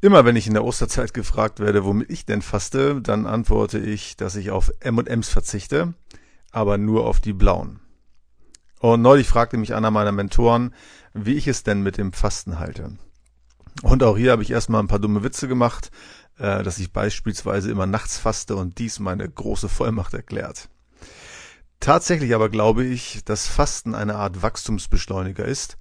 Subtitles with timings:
[0.00, 4.16] Immer wenn ich in der Osterzeit gefragt werde, womit ich denn faste, dann antworte ich,
[4.16, 5.94] dass ich auf M&Ms verzichte,
[6.50, 7.80] aber nur auf die blauen.
[8.78, 10.74] Und neulich fragte mich einer meiner Mentoren,
[11.14, 12.98] wie ich es denn mit dem Fasten halte.
[13.82, 15.90] Und auch hier habe ich erstmal ein paar dumme Witze gemacht,
[16.38, 20.68] äh, dass ich beispielsweise immer nachts faste und dies meine große Vollmacht erklärt.
[21.80, 25.78] Tatsächlich aber glaube ich, dass Fasten eine Art Wachstumsbeschleuniger ist,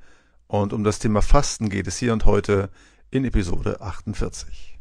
[0.47, 2.69] und um das Thema Fasten geht es hier und heute
[3.11, 4.77] in Episode 48.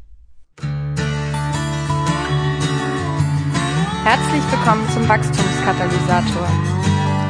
[4.05, 6.49] Herzlich willkommen zum Wachstumskatalysator,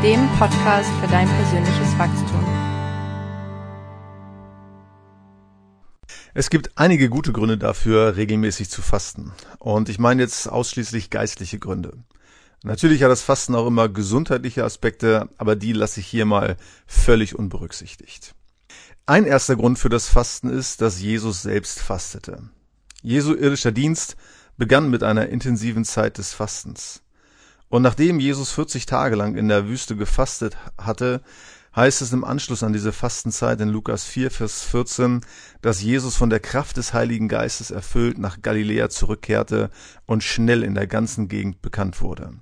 [0.02, 2.44] dem Podcast für dein persönliches Wachstum.
[6.32, 9.32] Es gibt einige gute Gründe dafür, regelmäßig zu fasten.
[9.58, 11.92] Und ich meine jetzt ausschließlich geistliche Gründe.
[12.64, 17.38] Natürlich hat das Fasten auch immer gesundheitliche Aspekte, aber die lasse ich hier mal völlig
[17.38, 18.34] unberücksichtigt.
[19.06, 22.48] Ein erster Grund für das Fasten ist, dass Jesus selbst fastete.
[23.02, 24.16] Jesu irdischer Dienst
[24.56, 27.02] begann mit einer intensiven Zeit des Fastens.
[27.68, 31.20] Und nachdem Jesus 40 Tage lang in der Wüste gefastet hatte,
[31.76, 35.20] heißt es im Anschluss an diese Fastenzeit in Lukas 4, Vers 14,
[35.60, 39.68] dass Jesus von der Kraft des Heiligen Geistes erfüllt nach Galiläa zurückkehrte
[40.06, 42.32] und schnell in der ganzen Gegend bekannt wurde.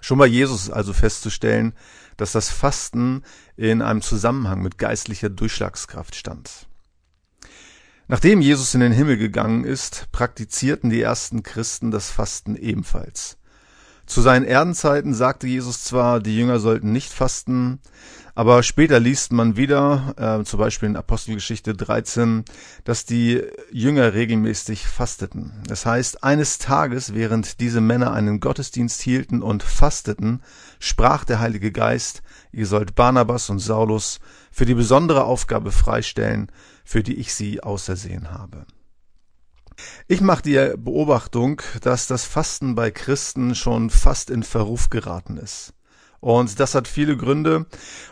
[0.00, 1.74] Schon bei Jesus ist also festzustellen,
[2.20, 3.22] dass das Fasten
[3.56, 6.68] in einem Zusammenhang mit geistlicher Durchschlagskraft stand.
[8.08, 13.38] Nachdem Jesus in den Himmel gegangen ist, praktizierten die ersten Christen das Fasten ebenfalls.
[14.04, 17.78] Zu seinen Erdenzeiten sagte Jesus zwar, die Jünger sollten nicht fasten,
[18.40, 22.46] aber später liest man wieder, äh, zum Beispiel in Apostelgeschichte 13,
[22.84, 25.62] dass die Jünger regelmäßig fasteten.
[25.66, 30.40] Das heißt, eines Tages, während diese Männer einen Gottesdienst hielten und fasteten,
[30.78, 36.50] sprach der Heilige Geist, ihr sollt Barnabas und Saulus für die besondere Aufgabe freistellen,
[36.82, 38.64] für die ich sie ausersehen habe.
[40.08, 45.74] Ich mache die Beobachtung, dass das Fasten bei Christen schon fast in Verruf geraten ist.
[46.20, 47.66] Und das hat viele Gründe.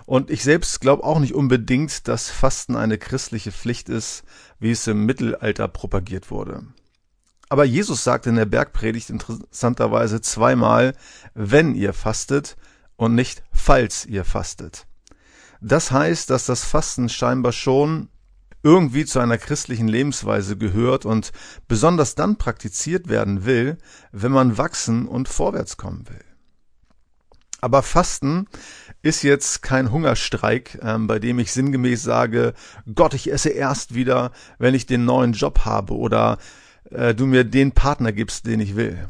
[0.06, 4.24] Und ich selbst glaube auch nicht unbedingt, dass Fasten eine christliche Pflicht ist,
[4.58, 6.64] wie es im Mittelalter propagiert wurde.
[7.50, 10.94] Aber Jesus sagt in der Bergpredigt interessanterweise zweimal,
[11.34, 12.56] wenn ihr fastet
[12.96, 14.86] und nicht falls ihr fastet.
[15.60, 18.08] Das heißt, dass das Fasten scheinbar schon
[18.62, 21.32] irgendwie zu einer christlichen Lebensweise gehört und
[21.69, 23.78] besonders dann praktiziert werden will,
[24.12, 26.27] wenn man wachsen und vorwärts kommen will.
[27.60, 28.46] Aber Fasten
[29.02, 32.54] ist jetzt kein Hungerstreik, ähm, bei dem ich sinngemäß sage,
[32.94, 36.38] Gott, ich esse erst wieder, wenn ich den neuen Job habe oder
[36.91, 39.08] äh, du mir den Partner gibst, den ich will.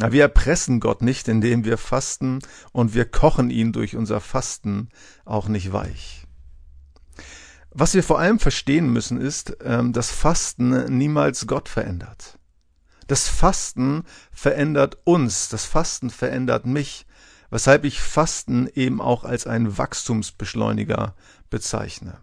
[0.00, 2.40] Ja, wir erpressen Gott nicht, indem wir fasten
[2.72, 4.88] und wir kochen ihn durch unser Fasten
[5.24, 6.26] auch nicht weich.
[7.70, 12.38] Was wir vor allem verstehen müssen, ist, ähm, dass Fasten niemals Gott verändert.
[13.06, 17.06] Das Fasten verändert uns, das Fasten verändert mich,
[17.54, 21.14] weshalb ich Fasten eben auch als einen Wachstumsbeschleuniger
[21.50, 22.18] bezeichne.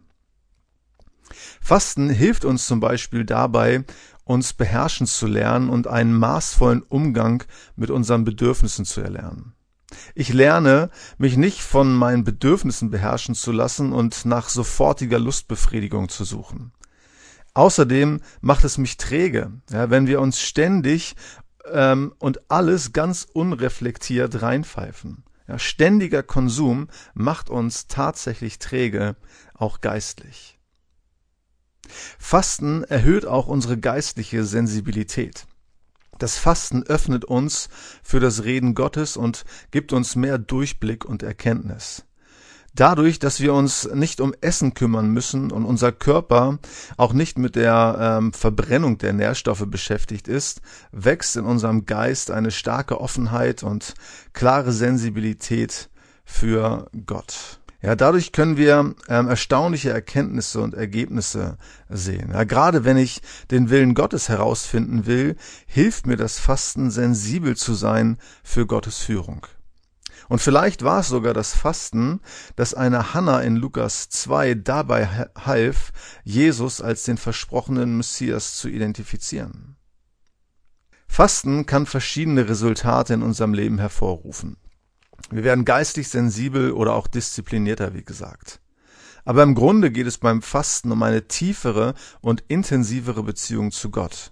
[1.62, 3.86] Fasten hilft uns zum Beispiel dabei,
[4.26, 7.46] uns beherrschen zu lernen und einen maßvollen Umgang
[7.78, 9.54] mit unseren Bedürfnissen zu erlernen.
[10.16, 16.26] Ich lerne, mich nicht von meinen Bedürfnissen beherrschen zu lassen und nach sofortiger Lustbefriedigung zu
[16.26, 16.74] suchen.
[17.54, 21.16] Außerdem macht es mich träge, ja, wenn wir uns ständig
[21.72, 25.24] ähm, und alles ganz unreflektiert reinpfeifen.
[25.48, 29.16] Ja, ständiger Konsum macht uns tatsächlich träge,
[29.54, 30.60] auch geistlich.
[32.20, 35.46] Fasten erhöht auch unsere geistliche Sensibilität.
[36.20, 37.68] Das Fasten öffnet uns
[38.04, 42.06] für das Reden Gottes und gibt uns mehr Durchblick und Erkenntnis.
[42.74, 46.60] Dadurch, dass wir uns nicht um Essen kümmern müssen und unser Körper
[46.96, 50.62] auch nicht mit der ähm, Verbrennung der Nährstoffe beschäftigt ist,
[50.92, 53.94] wächst in unserem Geist eine starke Offenheit und
[54.32, 55.90] klare Sensibilität
[56.24, 57.60] für Gott.
[57.82, 61.58] Ja, dadurch können wir ähm, erstaunliche Erkenntnisse und Ergebnisse
[61.90, 62.30] sehen.
[62.32, 65.36] Ja, gerade wenn ich den Willen Gottes herausfinden will,
[65.66, 69.48] hilft mir das Fasten sensibel zu sein für Gottes Führung.
[70.32, 72.22] Und vielleicht war es sogar das Fasten,
[72.56, 75.92] das eine Hanna in Lukas 2 dabei half,
[76.24, 79.76] Jesus als den versprochenen Messias zu identifizieren.
[81.06, 84.56] Fasten kann verschiedene Resultate in unserem Leben hervorrufen.
[85.32, 88.62] Wir werden geistig sensibel oder auch disziplinierter, wie gesagt.
[89.26, 94.32] Aber im Grunde geht es beim Fasten um eine tiefere und intensivere Beziehung zu Gott.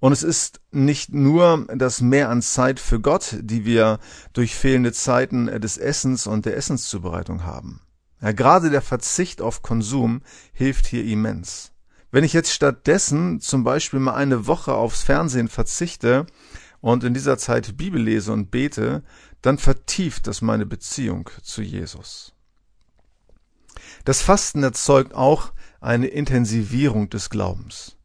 [0.00, 3.98] Und es ist nicht nur das Mehr an Zeit für Gott, die wir
[4.32, 7.80] durch fehlende Zeiten des Essens und der Essenszubereitung haben.
[8.20, 10.22] Ja, gerade der Verzicht auf Konsum
[10.52, 11.72] hilft hier immens.
[12.10, 16.26] Wenn ich jetzt stattdessen zum Beispiel mal eine Woche aufs Fernsehen verzichte
[16.80, 19.02] und in dieser Zeit Bibel lese und bete,
[19.42, 22.32] dann vertieft das meine Beziehung zu Jesus.
[24.04, 27.96] Das Fasten erzeugt auch eine Intensivierung des Glaubens.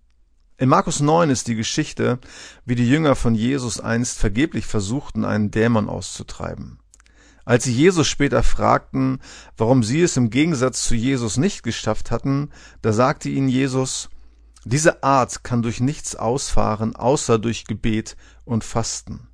[0.59, 2.19] In Markus 9 ist die Geschichte,
[2.65, 6.79] wie die Jünger von Jesus einst vergeblich versuchten, einen Dämon auszutreiben.
[7.45, 9.19] Als sie Jesus später fragten,
[9.55, 12.49] warum sie es im Gegensatz zu Jesus nicht geschafft hatten,
[12.81, 14.09] da sagte ihnen Jesus,
[14.65, 19.29] diese Art kann durch nichts ausfahren, außer durch Gebet und Fasten.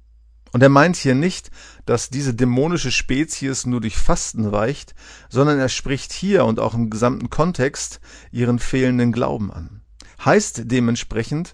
[0.52, 1.50] Und er meint hier nicht,
[1.88, 4.94] dass diese dämonische Spezies nur durch Fasten weicht,
[5.30, 8.00] sondern er spricht hier und auch im gesamten Kontext
[8.32, 9.82] ihren fehlenden Glauben an.
[10.26, 11.54] Heißt dementsprechend,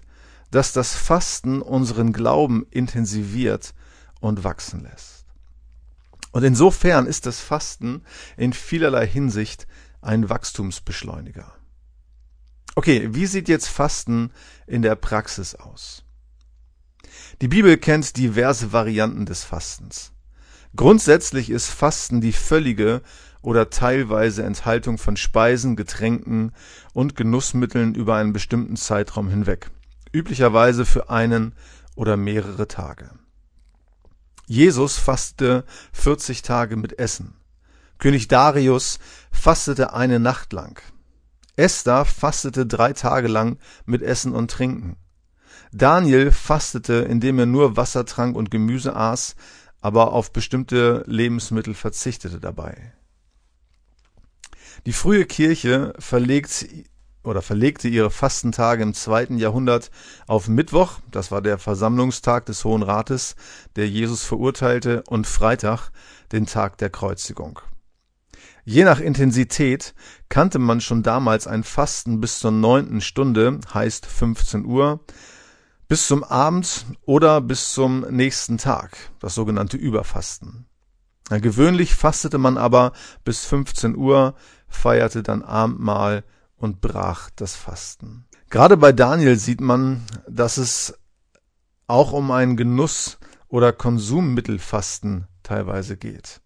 [0.50, 3.74] dass das Fasten unseren Glauben intensiviert
[4.20, 5.26] und wachsen lässt.
[6.30, 8.02] Und insofern ist das Fasten
[8.36, 9.66] in vielerlei Hinsicht
[10.00, 11.52] ein Wachstumsbeschleuniger.
[12.74, 14.32] Okay, wie sieht jetzt Fasten
[14.66, 16.04] in der Praxis aus?
[17.42, 20.12] Die Bibel kennt diverse Varianten des Fastens.
[20.74, 23.02] Grundsätzlich ist Fasten die völlige
[23.42, 26.52] oder teilweise Enthaltung von Speisen, Getränken
[26.94, 29.70] und Genussmitteln über einen bestimmten Zeitraum hinweg,
[30.12, 31.54] üblicherweise für einen
[31.94, 33.10] oder mehrere Tage.
[34.46, 37.34] Jesus fastete 40 Tage mit Essen.
[37.98, 38.98] König Darius
[39.30, 40.80] fastete eine Nacht lang.
[41.56, 44.96] Esther fastete drei Tage lang mit Essen und Trinken.
[45.72, 49.36] Daniel fastete, indem er nur Wasser trank und Gemüse aß,
[49.80, 52.92] aber auf bestimmte Lebensmittel verzichtete dabei.
[54.84, 56.66] Die frühe Kirche verlegt
[57.22, 59.92] oder verlegte ihre Fastentage im zweiten Jahrhundert
[60.26, 63.36] auf Mittwoch, das war der Versammlungstag des Hohen Rates,
[63.76, 65.90] der Jesus verurteilte, und Freitag,
[66.32, 67.60] den Tag der Kreuzigung.
[68.64, 69.94] Je nach Intensität
[70.28, 74.98] kannte man schon damals ein Fasten bis zur neunten Stunde, heißt 15 Uhr,
[75.86, 80.66] bis zum Abend oder bis zum nächsten Tag, das sogenannte Überfasten.
[81.30, 82.92] Gewöhnlich fastete man aber
[83.24, 84.34] bis 15 Uhr,
[84.72, 86.24] feierte dann Abendmahl
[86.56, 88.26] und brach das Fasten.
[88.50, 90.98] Gerade bei Daniel sieht man, dass es
[91.86, 96.40] auch um ein Genuss- oder Konsummittelfasten teilweise geht.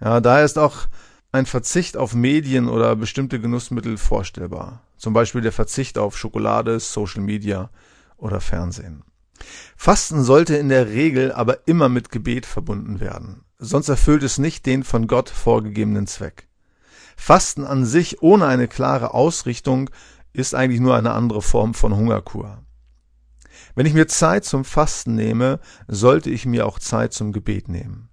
[0.00, 0.86] Ja, daher ist auch
[1.32, 4.82] ein Verzicht auf Medien oder bestimmte Genussmittel vorstellbar.
[4.96, 7.70] Zum Beispiel der Verzicht auf Schokolade, Social Media
[8.16, 9.04] oder Fernsehen.
[9.76, 14.66] Fasten sollte in der Regel aber immer mit Gebet verbunden werden, sonst erfüllt es nicht
[14.66, 16.47] den von Gott vorgegebenen Zweck.
[17.20, 19.90] Fasten an sich ohne eine klare Ausrichtung
[20.32, 22.62] ist eigentlich nur eine andere Form von Hungerkur.
[23.74, 28.08] Wenn ich mir Zeit zum Fasten nehme, sollte ich mir auch Zeit zum Gebet nehmen.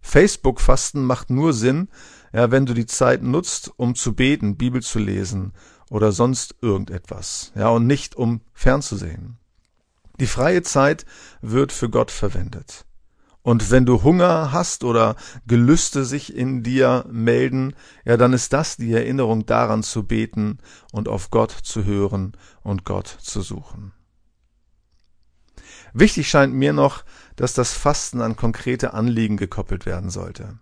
[0.00, 1.88] Facebook-Fasten macht nur Sinn,
[2.32, 5.52] ja, wenn du die Zeit nutzt, um zu beten, Bibel zu lesen
[5.90, 9.38] oder sonst irgendetwas, ja, und nicht um fernzusehen.
[10.18, 11.04] Die freie Zeit
[11.42, 12.85] wird für Gott verwendet.
[13.46, 15.14] Und wenn du Hunger hast oder
[15.46, 20.58] Gelüste sich in dir melden, ja, dann ist das die Erinnerung daran zu beten
[20.90, 22.32] und auf Gott zu hören
[22.64, 23.92] und Gott zu suchen.
[25.92, 27.04] Wichtig scheint mir noch,
[27.36, 30.58] dass das Fasten an konkrete Anliegen gekoppelt werden sollte.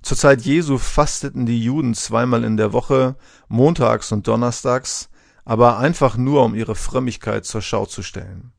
[0.00, 3.16] Zur Zeit Jesu fasteten die Juden zweimal in der Woche,
[3.48, 5.10] montags und donnerstags,
[5.44, 8.54] aber einfach nur, um ihre Frömmigkeit zur Schau zu stellen.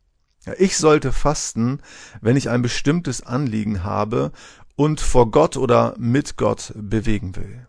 [0.58, 1.80] Ich sollte fasten,
[2.22, 4.32] wenn ich ein bestimmtes Anliegen habe
[4.76, 7.68] und vor Gott oder mit Gott bewegen will.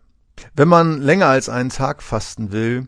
[0.53, 2.87] Wenn man länger als einen Tag fasten will,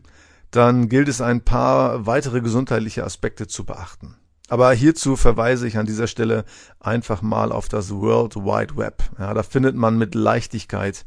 [0.50, 4.16] dann gilt es ein paar weitere gesundheitliche Aspekte zu beachten.
[4.48, 6.44] Aber hierzu verweise ich an dieser Stelle
[6.80, 9.02] einfach mal auf das World Wide Web.
[9.18, 11.04] Ja, da findet man mit Leichtigkeit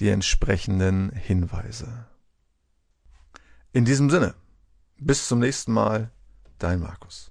[0.00, 2.06] die entsprechenden Hinweise.
[3.72, 4.34] In diesem Sinne,
[4.98, 6.10] bis zum nächsten Mal,
[6.58, 7.30] dein Markus.